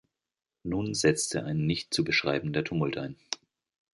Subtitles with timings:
[0.63, 3.17] Nun setzte ein nicht zu beschreibender Tumult ein.